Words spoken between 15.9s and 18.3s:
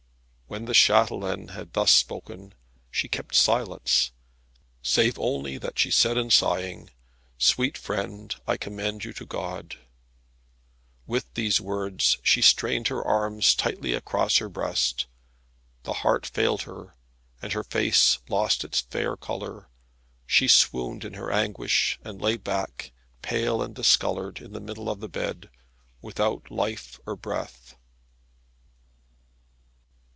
heart failed her, and her face